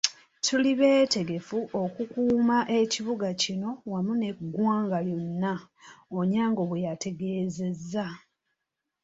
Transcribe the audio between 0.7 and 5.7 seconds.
beetegefu okukuuma ekibuga kino wamu n'eggwanga lyonna,"